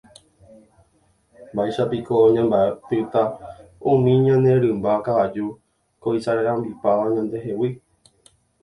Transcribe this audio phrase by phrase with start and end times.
[1.51, 3.21] Mba'éichapiko ñambyatýta
[3.91, 5.47] umi ñane rymba kavaju
[6.01, 7.69] ko isarambipáva ñandehegui.